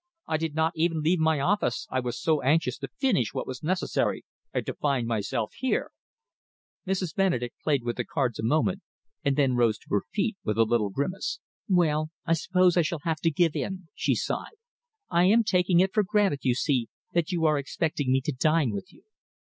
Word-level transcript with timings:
I 0.25 0.37
did 0.37 0.55
not 0.55 0.73
even 0.75 1.03
leave 1.03 1.19
my 1.19 1.39
office, 1.39 1.85
I 1.91 1.99
was 1.99 2.19
so 2.19 2.41
anxious 2.41 2.75
to 2.79 2.87
finish 2.87 3.35
what 3.35 3.45
was 3.45 3.61
necessary 3.61 4.25
and 4.51 4.65
to 4.65 4.73
find 4.73 5.05
myself 5.05 5.53
here." 5.55 5.91
Mrs. 6.87 7.13
Benedek 7.13 7.53
played 7.63 7.83
with 7.83 7.97
the 7.97 8.03
cards 8.03 8.39
a 8.39 8.43
moment 8.43 8.81
and 9.23 9.35
then 9.35 9.53
rose 9.53 9.77
to 9.77 9.85
her 9.91 10.01
feet 10.11 10.37
with 10.43 10.57
a 10.57 10.63
little 10.63 10.89
grimace. 10.89 11.39
"Well, 11.69 12.09
I 12.25 12.33
suppose 12.33 12.77
I 12.77 12.81
shall 12.81 13.01
have 13.03 13.19
to 13.19 13.29
give 13.29 13.55
in," 13.55 13.89
she 13.93 14.15
sighed. 14.15 14.57
"I 15.11 15.25
am 15.25 15.43
taking 15.43 15.79
it 15.81 15.93
for 15.93 16.01
granted, 16.01 16.39
you 16.41 16.55
see, 16.55 16.87
that 17.13 17.31
you 17.31 17.45
are 17.45 17.59
expecting 17.59 18.11
me 18.11 18.21
to 18.21 18.31
dine 18.31 18.71
with 18.71 18.91
you." 18.91 19.03